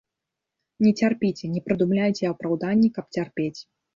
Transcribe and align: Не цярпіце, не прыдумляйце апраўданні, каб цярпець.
Не 0.85 0.93
цярпіце, 1.01 1.49
не 1.57 1.61
прыдумляйце 1.67 2.23
апраўданні, 2.31 2.91
каб 2.95 3.05
цярпець. 3.21 3.59